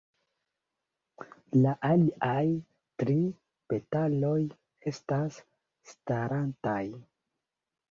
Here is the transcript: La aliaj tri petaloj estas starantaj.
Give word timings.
La 1.65 1.73
aliaj 1.89 2.41
tri 3.03 3.19
petaloj 3.75 4.35
estas 4.95 5.41
starantaj. 5.93 6.83